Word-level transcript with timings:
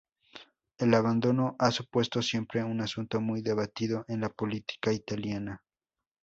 El 0.79 0.95
abandono 0.95 1.55
ha 1.59 1.69
supuesto 1.69 2.23
siempre 2.23 2.63
un 2.63 2.81
asunto 2.81 3.21
muy 3.21 3.43
debatido 3.43 4.03
en 4.07 4.21
la 4.21 4.29
política 4.29 4.91
italiana. 4.91 5.61